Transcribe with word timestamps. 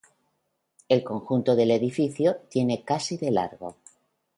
El 0.89 1.03
conjunto 1.03 1.55
del 1.55 1.69
edificio 1.69 2.37
tiene 2.49 2.83
casi 2.83 3.17
de 3.17 3.29
largo. 3.29 3.75